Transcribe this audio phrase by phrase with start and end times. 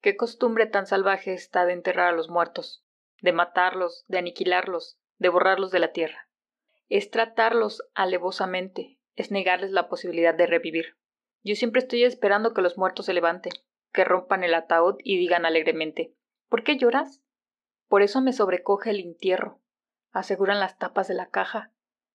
[0.00, 2.84] Qué costumbre tan salvaje está de enterrar a los muertos,
[3.20, 6.28] de matarlos, de aniquilarlos, de borrarlos de la tierra.
[6.88, 10.96] Es tratarlos alevosamente, es negarles la posibilidad de revivir.
[11.42, 13.52] Yo siempre estoy esperando que los muertos se levanten,
[13.92, 16.14] que rompan el ataúd y digan alegremente
[16.50, 17.22] ¿Por qué lloras?
[17.86, 19.60] Por eso me sobrecoge el entierro.
[20.10, 21.72] Aseguran las tapas de la caja,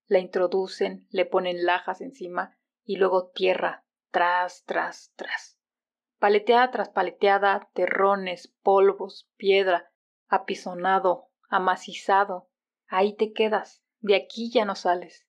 [0.07, 5.54] la introducen, le ponen lajas encima y luego tierra, tras, tras, tras.
[6.25, 9.91] Paleteada tras paleteada, terrones, polvos, piedra,
[10.27, 12.49] apisonado, amacizado.
[12.87, 15.27] Ahí te quedas, de aquí ya no sales.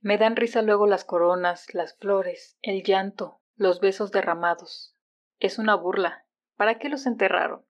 [0.00, 4.96] Me dan risa luego las coronas, las flores, el llanto, los besos derramados.
[5.38, 6.26] Es una burla.
[6.56, 7.64] ¿Para qué los enterraron?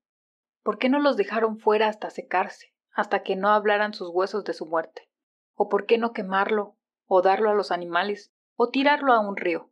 [0.63, 4.55] ¿Por qué no los dejaron fuera hasta secarse, hasta que no hablaran sus huesos de
[4.55, 5.11] su muerte?
[5.53, 9.71] ¿O por qué no quemarlo, o darlo a los animales, o tirarlo a un río?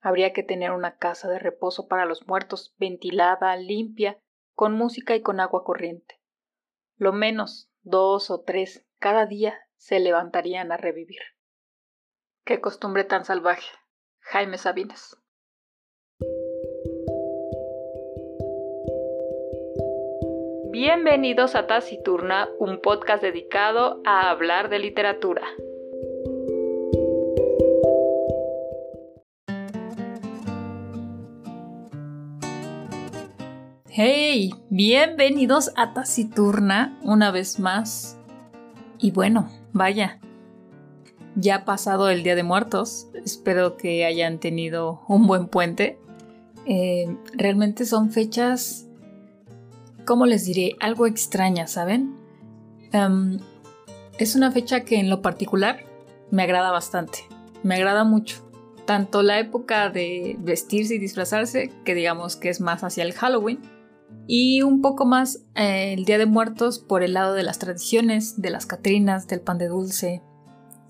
[0.00, 4.18] Habría que tener una casa de reposo para los muertos, ventilada, limpia,
[4.54, 6.20] con música y con agua corriente.
[6.96, 11.20] Lo menos dos o tres cada día se levantarían a revivir.
[12.44, 13.70] Qué costumbre tan salvaje.
[14.20, 15.16] Jaime Sabines.
[20.70, 25.42] Bienvenidos a Taciturna, un podcast dedicado a hablar de literatura.
[34.00, 38.16] Hey, bienvenidos a Taciturna una vez más.
[38.96, 40.20] Y bueno, vaya,
[41.34, 45.98] ya ha pasado el Día de Muertos, espero que hayan tenido un buen puente.
[46.64, 48.86] Eh, realmente son fechas
[50.06, 50.76] ¿cómo les diré?
[50.78, 52.14] Algo extraña, ¿saben?
[54.20, 55.80] es una fecha que en lo particular
[56.30, 57.26] me agrada bastante.
[57.64, 58.48] Me agrada mucho.
[58.86, 63.58] Tanto la época de vestirse y disfrazarse, que digamos que es más hacia el Halloween,
[64.26, 68.40] y un poco más eh, el Día de Muertos por el lado de las tradiciones,
[68.40, 70.22] de las Catrinas, del pan de dulce,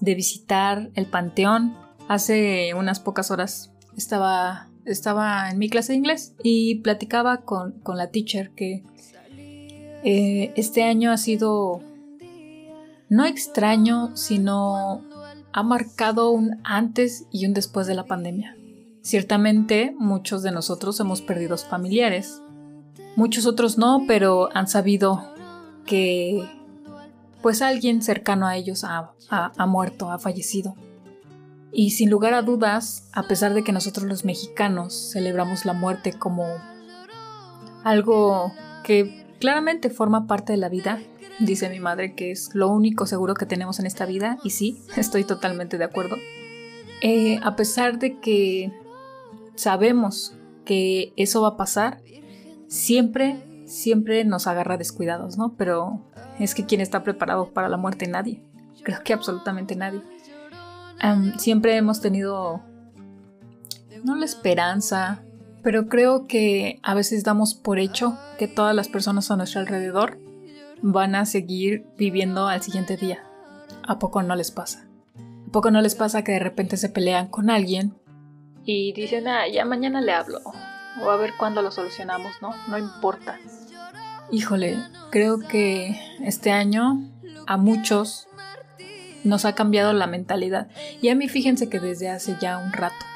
[0.00, 1.76] de visitar el panteón.
[2.08, 7.96] Hace unas pocas horas estaba, estaba en mi clase de inglés y platicaba con, con
[7.96, 8.82] la teacher que
[10.04, 11.80] eh, este año ha sido
[13.08, 15.02] no extraño, sino
[15.52, 18.56] ha marcado un antes y un después de la pandemia.
[19.02, 22.42] Ciertamente muchos de nosotros hemos perdido familiares,
[23.18, 25.34] muchos otros no, pero han sabido
[25.84, 26.48] que
[27.42, 30.74] pues alguien cercano a ellos ha, ha muerto, ha fallecido.
[31.72, 36.12] Y sin lugar a dudas, a pesar de que nosotros los mexicanos celebramos la muerte
[36.12, 36.46] como
[37.84, 38.52] algo
[38.84, 41.00] que Claramente forma parte de la vida,
[41.38, 44.82] dice mi madre que es lo único seguro que tenemos en esta vida, y sí,
[44.96, 46.16] estoy totalmente de acuerdo.
[47.00, 48.72] Eh, a pesar de que
[49.54, 52.02] sabemos que eso va a pasar,
[52.68, 55.54] siempre, siempre nos agarra descuidados, ¿no?
[55.56, 56.04] Pero
[56.38, 58.42] es que quien está preparado para la muerte, nadie.
[58.84, 60.02] Creo que absolutamente nadie.
[61.38, 62.62] siempre hemos tenido,
[64.04, 65.22] no la esperanza,
[65.62, 70.18] pero creo que a veces damos por hecho que todas las personas a nuestro alrededor
[70.80, 73.24] van a seguir viviendo al siguiente día.
[73.86, 74.86] ¿A poco no les pasa?
[75.48, 77.94] ¿A poco no les pasa que de repente se pelean con alguien
[78.64, 80.40] y dicen, ah, ya mañana le hablo?
[81.02, 82.54] O a ver cuándo lo solucionamos, ¿no?
[82.68, 83.38] No importa.
[84.30, 84.76] Híjole,
[85.10, 87.08] creo que este año
[87.46, 88.28] a muchos
[89.24, 90.68] nos ha cambiado la mentalidad.
[91.00, 93.06] Y a mí fíjense que desde hace ya un rato.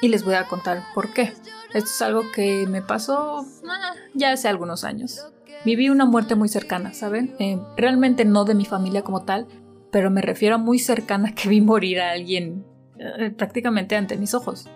[0.00, 1.32] Y les voy a contar por qué.
[1.72, 5.26] Esto es algo que me pasó ah, ya hace algunos años.
[5.64, 7.34] Viví una muerte muy cercana, ¿saben?
[7.38, 9.46] Eh, realmente no de mi familia como tal,
[9.90, 12.64] pero me refiero a muy cercana que vi morir a alguien
[12.98, 14.68] eh, prácticamente ante mis ojos.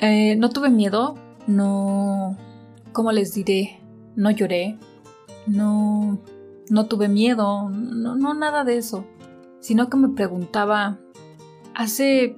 [0.00, 1.14] Eh, no tuve miedo,
[1.48, 2.36] no...
[2.92, 3.80] ¿Cómo les diré?
[4.14, 4.78] No lloré,
[5.48, 6.20] no...
[6.70, 9.06] No tuve miedo, no, no nada de eso,
[9.58, 10.98] sino que me preguntaba,
[11.74, 12.36] hace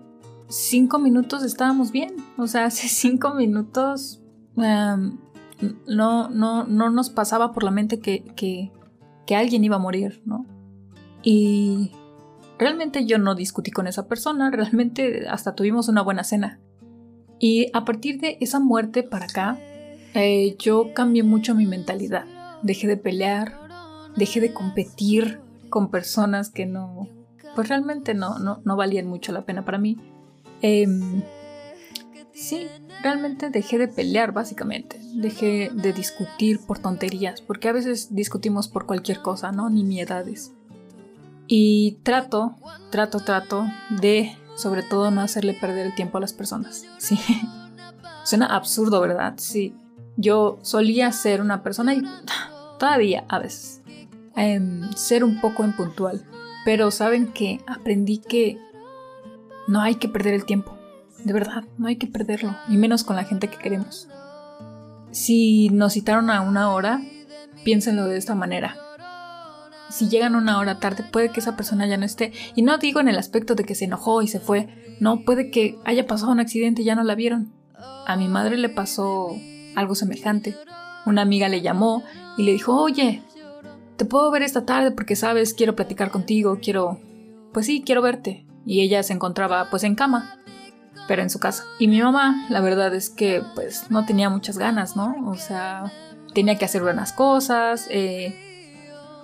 [0.51, 2.17] cinco minutos estábamos bien.
[2.37, 4.21] O sea, hace cinco minutos
[4.57, 5.19] em,
[5.87, 8.71] no, no, no nos pasaba por la mente que, que,
[9.27, 10.47] que alguien iba a morir, ¿no?
[11.23, 11.93] Y
[12.59, 16.61] realmente yo no discutí con esa persona, realmente hasta tuvimos una buena cena.
[17.41, 19.59] Y a partir de esa muerte para acá,
[20.15, 22.27] eh, yo cambié mucho mi mentalidad.
[22.63, 23.59] Dejé de pelear,
[24.17, 25.41] dejé de competir
[25.71, 27.09] con personas que no,
[27.55, 29.97] pues realmente no, no, no valían mucho la pena para mí.
[30.61, 31.23] Em,
[32.33, 32.67] sí,
[33.03, 38.87] realmente dejé de pelear básicamente, dejé de discutir por tonterías, porque a veces discutimos por
[38.87, 39.71] cualquier cosa, ¿no?
[39.71, 40.53] Ni miedades.
[41.47, 42.55] Y trato,
[42.91, 43.67] trato, trato
[44.01, 46.85] de, sobre todo, no hacerle perder el tiempo a las personas.
[46.99, 47.19] Sí.
[48.25, 49.35] Suena absurdo, ¿verdad?
[49.39, 49.75] Sí.
[50.17, 52.03] Yo solía ser una persona y
[52.79, 53.81] todavía a veces
[54.37, 56.25] em, ser un poco impuntual.
[56.65, 58.59] Pero saben que aprendí que
[59.67, 60.77] no hay que perder el tiempo.
[61.25, 62.55] De verdad, no hay que perderlo.
[62.69, 64.09] Y menos con la gente que queremos.
[65.11, 67.01] Si nos citaron a una hora,
[67.65, 68.77] piénsenlo de esta manera.
[69.91, 72.33] Si llegan una hora tarde, puede que esa persona ya no esté.
[72.55, 74.69] Y no digo en el aspecto de que se enojó y se fue.
[75.01, 77.53] No, puede que haya pasado un accidente y ya no la vieron.
[78.07, 79.37] A mi madre le pasó
[79.75, 80.57] algo semejante.
[81.07, 82.05] Una amiga le llamó
[82.39, 83.23] y le dijo, oye,
[83.97, 87.01] te puedo ver esta tarde porque sabes, quiero platicar contigo, quiero...
[87.53, 88.47] Pues sí, quiero verte.
[88.65, 90.39] Y ella se encontraba pues en cama,
[91.09, 91.65] pero en su casa.
[91.79, 95.17] Y mi mamá, la verdad es que pues no tenía muchas ganas, ¿no?
[95.27, 95.91] O sea,
[96.35, 98.50] tenía que hacer buenas cosas, eh,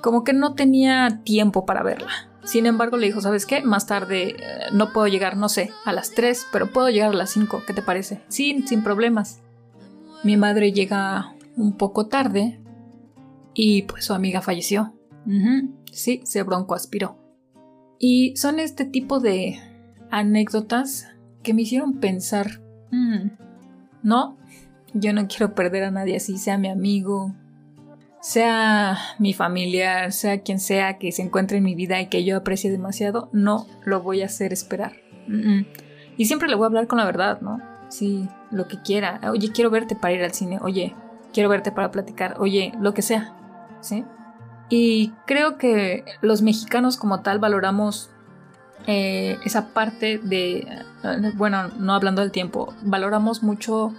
[0.06, 2.30] como que no tenía tiempo para verla.
[2.44, 3.62] Sin embargo, le dijo, ¿sabes qué?
[3.62, 7.16] Más tarde eh, no puedo llegar, no sé, a las 3, pero puedo llegar a
[7.16, 8.22] las 5, ¿qué te parece?
[8.28, 9.40] Sí, sin problemas.
[10.22, 12.60] Mi madre llega un poco tarde
[13.52, 14.94] y pues su amiga falleció.
[15.90, 17.18] Sí, se broncoaspiró.
[17.98, 19.58] Y son este tipo de
[20.12, 21.08] anécdotas
[21.42, 22.62] que me hicieron pensar,
[22.92, 23.30] mm,
[24.04, 24.38] no,
[24.94, 27.34] yo no quiero perder a nadie así, sea mi amigo,
[28.26, 32.36] sea mi familiar, sea quien sea que se encuentre en mi vida y que yo
[32.36, 34.94] aprecie demasiado, no lo voy a hacer esperar.
[36.16, 37.60] Y siempre le voy a hablar con la verdad, ¿no?
[37.88, 39.20] Sí, lo que quiera.
[39.30, 40.58] Oye, quiero verte para ir al cine.
[40.60, 40.96] Oye,
[41.32, 42.34] quiero verte para platicar.
[42.40, 43.32] Oye, lo que sea.
[43.80, 44.04] ¿Sí?
[44.70, 48.10] Y creo que los mexicanos como tal valoramos
[48.88, 50.66] eh, esa parte de,
[51.36, 53.94] bueno, no hablando del tiempo, valoramos mucho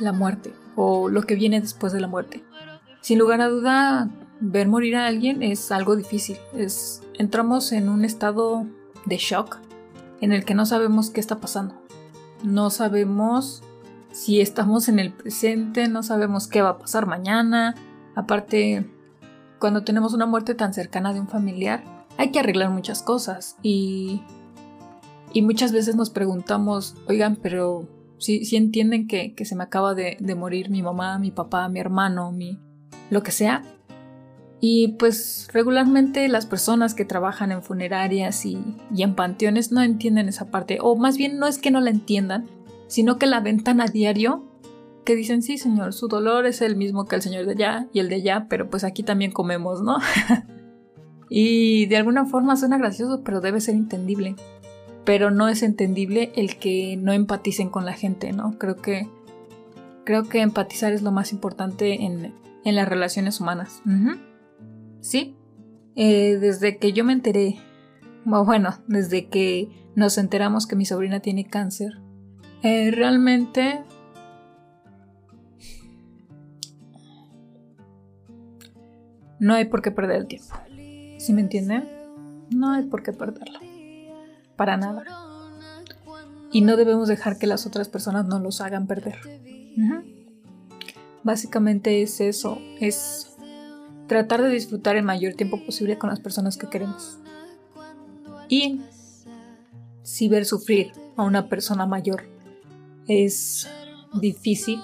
[0.00, 2.44] la muerte o lo que viene después de la muerte.
[3.00, 4.10] Sin lugar a duda,
[4.40, 6.38] ver morir a alguien es algo difícil.
[6.54, 8.66] Es, entramos en un estado
[9.06, 9.58] de shock
[10.20, 11.74] en el que no sabemos qué está pasando.
[12.42, 13.62] No sabemos
[14.12, 17.74] si estamos en el presente, no sabemos qué va a pasar mañana.
[18.14, 18.90] Aparte,
[19.58, 21.84] cuando tenemos una muerte tan cercana de un familiar,
[22.16, 24.22] hay que arreglar muchas cosas y,
[25.32, 27.88] y muchas veces nos preguntamos, oigan, pero
[28.18, 31.78] si, entienden que, que, se me acaba de, de morir mi mamá, mi papá, mi
[31.78, 32.58] hermano, mi,
[33.10, 33.62] lo que sea.
[34.60, 38.58] Y pues regularmente las personas que trabajan en funerarias y,
[38.96, 42.46] en panteones no entienden esa parte, o más bien no es que no la entiendan,
[42.86, 44.44] sino que la ven tan a diario
[45.04, 48.00] que dicen, sí señor, su dolor es el mismo que el señor de allá y
[48.00, 49.96] el de allá, pero pues aquí también comemos, ¿no?
[51.30, 54.36] y de alguna forma suena gracioso, pero debe ser entendible.
[55.06, 58.58] Pero no es entendible el que no empaticen con la gente, ¿no?
[58.58, 59.08] Creo que
[60.04, 62.34] creo que empatizar es lo más importante en,
[62.64, 63.82] en las relaciones humanas.
[65.00, 65.36] Sí,
[65.96, 67.58] eh, desde que yo me enteré,
[68.24, 71.98] bueno, desde que nos enteramos que mi sobrina tiene cáncer,
[72.62, 73.82] eh, realmente
[79.38, 80.54] no hay por qué perder el tiempo.
[81.18, 81.84] ¿Sí me entienden?
[82.50, 83.58] No hay por qué perderlo.
[84.56, 85.04] Para nada.
[86.52, 89.16] Y no debemos dejar que las otras personas nos los hagan perder.
[91.22, 93.36] Básicamente es eso, es
[94.06, 97.18] tratar de disfrutar el mayor tiempo posible con las personas que queremos.
[98.48, 98.80] Y
[100.02, 102.24] si ver sufrir a una persona mayor
[103.06, 103.68] es
[104.20, 104.80] difícil,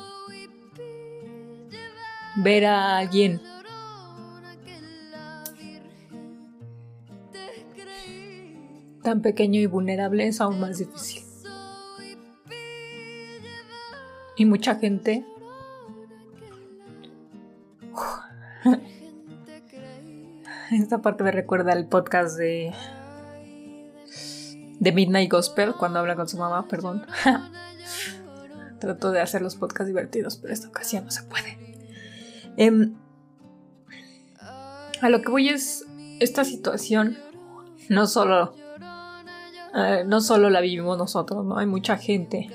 [2.37, 3.41] ver a alguien
[9.03, 11.22] tan pequeño y vulnerable es aún más difícil.
[14.37, 15.25] Y mucha gente
[20.73, 22.73] Esta parte me recuerda al podcast de
[24.79, 27.06] de Midnight Gospel cuando habla con su mamá, perdón.
[28.79, 31.58] Trato de hacer los podcasts divertidos, pero esta ocasión no se puede.
[32.58, 32.94] Em,
[35.01, 35.85] a lo que voy es
[36.20, 37.19] esta situación
[37.89, 38.55] no solo
[39.75, 42.49] eh, no solo la vivimos nosotros, no hay mucha gente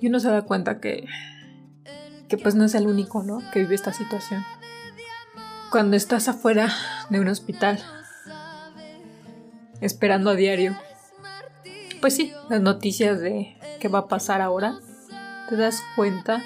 [0.00, 1.06] y uno se da cuenta que
[2.28, 3.40] que pues no es el único, ¿no?
[3.52, 4.44] Que vive esta situación.
[5.70, 6.72] Cuando estás afuera
[7.10, 7.82] de un hospital,
[9.80, 10.76] esperando a diario,
[12.00, 14.78] pues sí, las noticias de qué va a pasar ahora,
[15.48, 16.42] te das cuenta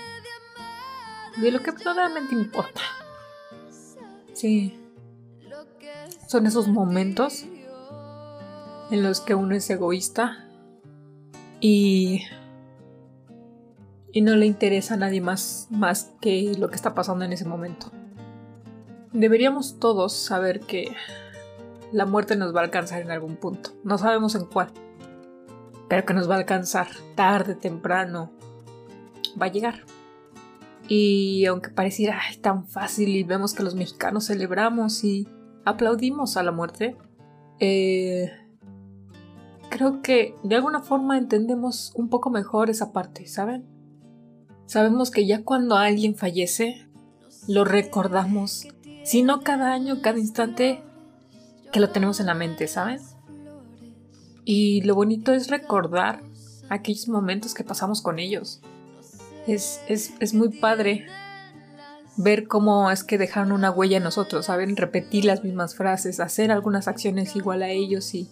[1.36, 2.80] de lo que verdaderamente importa.
[4.32, 4.80] Sí,
[6.26, 7.44] son esos momentos
[8.90, 10.44] en los que uno es egoísta
[11.60, 12.22] y
[14.12, 17.44] y no le interesa a nadie más más que lo que está pasando en ese
[17.44, 17.92] momento.
[19.12, 20.94] Deberíamos todos saber que
[21.92, 23.70] la muerte nos va a alcanzar en algún punto.
[23.82, 24.72] No sabemos en cuál.
[25.88, 28.30] Pero que nos va a alcanzar tarde, temprano.
[29.40, 29.84] Va a llegar.
[30.88, 35.28] Y aunque pareciera tan fácil y vemos que los mexicanos celebramos y
[35.64, 36.96] aplaudimos a la muerte,
[37.58, 38.30] eh,
[39.68, 43.66] creo que de alguna forma entendemos un poco mejor esa parte, ¿saben?
[44.66, 46.88] Sabemos que ya cuando alguien fallece,
[47.46, 48.66] lo recordamos,
[49.02, 50.82] si no cada año, cada instante,
[51.72, 53.00] que lo tenemos en la mente, ¿saben?
[54.44, 56.22] Y lo bonito es recordar
[56.68, 58.60] aquellos momentos que pasamos con ellos.
[59.46, 61.06] Es, es, es muy padre
[62.16, 64.76] ver cómo es que dejaron una huella en nosotros, ¿saben?
[64.76, 68.28] Repetir las mismas frases, hacer algunas acciones igual a ellos y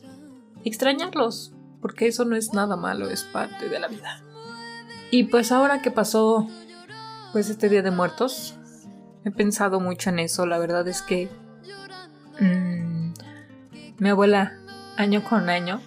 [0.65, 4.23] extrañarlos, porque eso no es nada malo, es parte de la vida.
[5.11, 6.49] Y pues ahora que pasó
[7.33, 8.58] pues este Día de Muertos,
[9.25, 11.29] he pensado mucho en eso, la verdad es que
[12.41, 13.13] mmm,
[13.99, 14.53] mi abuela
[14.97, 15.81] año con año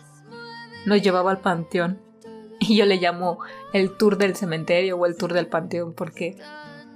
[0.86, 2.00] nos llevaba al panteón
[2.60, 3.40] y yo le llamo
[3.74, 6.38] el tour del cementerio o el tour del panteón porque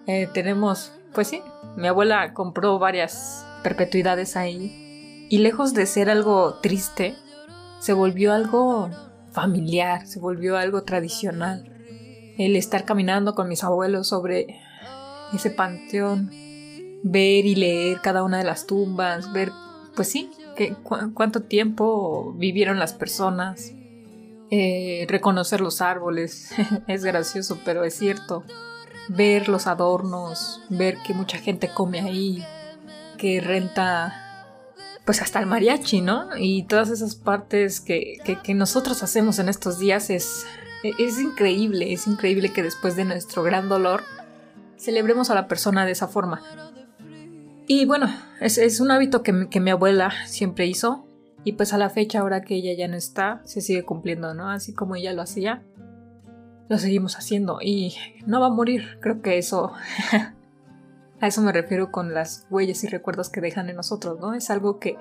[0.07, 1.41] eh, tenemos, pues sí,
[1.75, 7.15] mi abuela compró varias perpetuidades ahí y lejos de ser algo triste,
[7.79, 8.89] se volvió algo
[9.31, 11.71] familiar, se volvió algo tradicional.
[12.37, 14.59] El estar caminando con mis abuelos sobre
[15.33, 16.29] ese panteón,
[17.03, 19.51] ver y leer cada una de las tumbas, ver,
[19.95, 20.75] pues sí, que,
[21.13, 23.73] cuánto tiempo vivieron las personas,
[24.51, 26.51] eh, reconocer los árboles,
[26.87, 28.43] es gracioso, pero es cierto,
[29.07, 32.43] ver los adornos, ver que mucha gente come ahí,
[33.17, 34.21] que renta
[35.05, 36.35] pues hasta el mariachi, ¿no?
[36.35, 40.47] Y todas esas partes que, que, nosotros hacemos en estos días es,
[40.83, 44.03] es increíble, es increíble que después de nuestro gran dolor
[44.77, 46.41] celebremos a la persona de esa forma.
[47.67, 48.07] Y bueno,
[48.39, 51.05] es, es un hábito que, que mi abuela siempre hizo
[51.43, 54.49] y pues a la fecha, ahora que ella ya no está, se sigue cumpliendo, ¿no?
[54.49, 55.63] Así como ella lo hacía,
[56.69, 58.97] lo seguimos haciendo y no va a morir.
[58.99, 59.71] Creo que eso...
[61.21, 64.33] a eso me refiero con las huellas y recuerdos que dejan en nosotros, ¿no?
[64.33, 64.97] Es algo que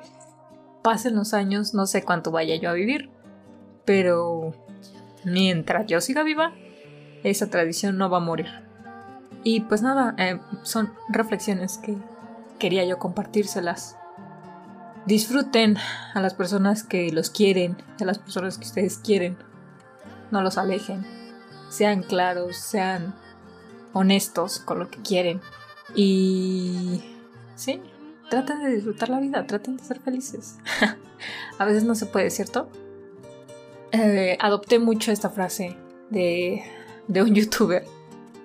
[0.82, 3.10] pasen los años, no sé cuánto vaya yo a vivir,
[3.86, 4.52] pero
[5.24, 6.52] mientras yo siga viva,
[7.22, 8.63] esa tradición no va a morir.
[9.44, 11.96] Y pues nada, eh, son reflexiones que
[12.58, 13.96] quería yo compartírselas.
[15.06, 15.76] Disfruten
[16.14, 19.36] a las personas que los quieren, a las personas que ustedes quieren.
[20.30, 21.04] No los alejen.
[21.68, 23.14] Sean claros, sean
[23.92, 25.40] honestos con lo que quieren.
[25.94, 27.04] Y...
[27.54, 27.80] Sí,
[28.30, 30.56] traten de disfrutar la vida, traten de ser felices.
[31.58, 32.68] a veces no se puede, ¿cierto?
[33.92, 35.76] Eh, adopté mucho esta frase
[36.10, 36.64] de,
[37.06, 37.84] de un youtuber,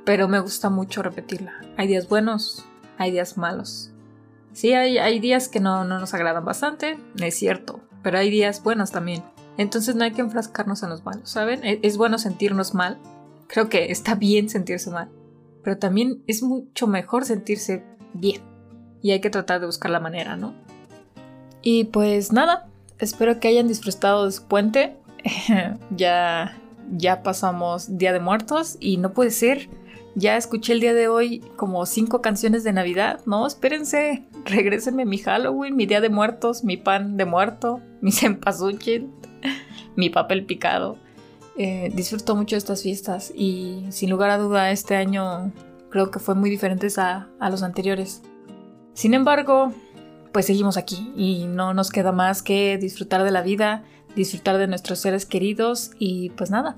[0.10, 1.54] pero me gusta mucho repetirla.
[1.78, 2.66] Hay días buenos,
[2.98, 3.92] hay días malos.
[4.54, 8.64] Sí, hay, hay días que no, no, nos agradan bastante, es cierto, pero hay días
[8.64, 9.22] buenos también.
[9.58, 11.64] Entonces no hay que enfrascarnos en los malos, ¿saben?
[11.64, 12.98] Es, es bueno sentirnos mal.
[13.46, 15.10] Creo que está bien sentirse mal,
[15.64, 17.84] pero también es mucho mejor sentirse
[18.16, 18.42] bien.
[19.04, 20.56] Y hay que tratar de buscar la manera, ¿no?
[21.62, 24.98] Y pues nada, espero que hayan disfrutado de su puente.
[25.96, 26.58] ya,
[26.98, 29.70] ya pasamos Día de Muertos y no puede ser
[30.20, 33.22] ya escuché el día de hoy como cinco canciones de Navidad.
[33.26, 39.10] No, espérense, regrésenme mi Halloween, mi Día de Muertos, mi pan de muerto, mi cempasúchil,
[39.96, 40.98] mi papel picado.
[41.58, 45.52] Eh, disfruto mucho estas fiestas y sin lugar a duda este año
[45.90, 48.22] creo que fue muy diferente a, a los anteriores.
[48.94, 49.74] Sin embargo,
[50.32, 53.84] pues seguimos aquí y no nos queda más que disfrutar de la vida,
[54.16, 56.78] disfrutar de nuestros seres queridos y pues nada.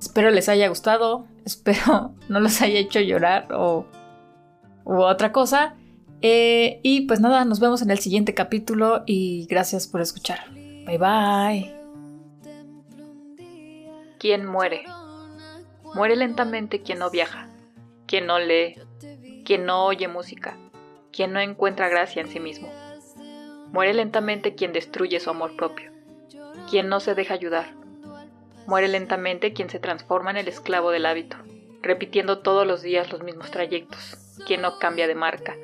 [0.00, 3.86] Espero les haya gustado, Espero no los haya hecho llorar o
[4.84, 5.76] u otra cosa.
[6.22, 10.50] Eh, y pues nada, nos vemos en el siguiente capítulo y gracias por escuchar.
[10.52, 11.74] Bye bye.
[14.18, 14.84] ¿Quién muere?
[15.94, 17.48] Muere lentamente quien no viaja,
[18.06, 18.76] quien no lee,
[19.44, 20.56] quien no oye música,
[21.10, 22.68] quien no encuentra gracia en sí mismo.
[23.72, 25.90] Muere lentamente quien destruye su amor propio,
[26.68, 27.74] quien no se deja ayudar,
[28.70, 31.36] Muere lentamente quien se transforma en el esclavo del hábito,
[31.82, 35.56] repitiendo todos los días los mismos trayectos, quien no cambia de marca,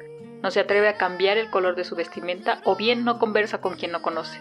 [0.42, 3.76] no se atreve a cambiar el color de su vestimenta o bien no conversa con
[3.76, 4.40] quien no conoce.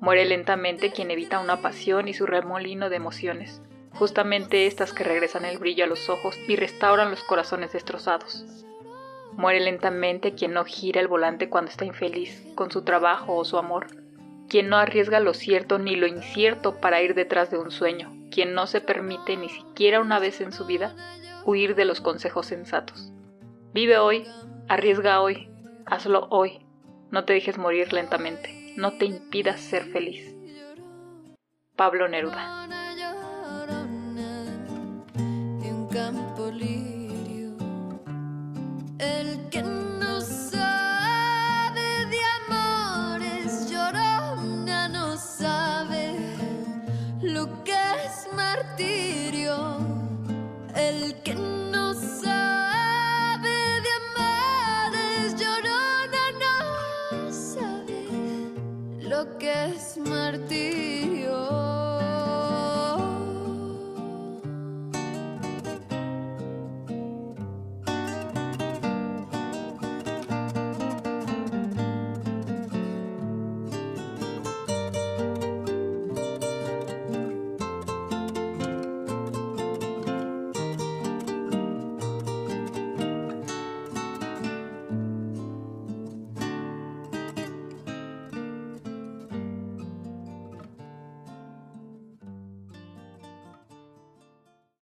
[0.00, 3.60] Muere lentamente quien evita una pasión y su remolino de emociones,
[3.92, 8.46] justamente estas que regresan el brillo a los ojos y restauran los corazones destrozados.
[9.34, 13.58] Muere lentamente quien no gira el volante cuando está infeliz con su trabajo o su
[13.58, 14.01] amor,
[14.52, 18.52] quien no arriesga lo cierto ni lo incierto para ir detrás de un sueño, quien
[18.52, 20.94] no se permite ni siquiera una vez en su vida
[21.46, 23.14] huir de los consejos sensatos.
[23.72, 24.26] Vive hoy,
[24.68, 25.48] arriesga hoy,
[25.86, 26.66] hazlo hoy,
[27.10, 30.36] no te dejes morir lentamente, no te impidas ser feliz.
[31.74, 32.68] Pablo Neruda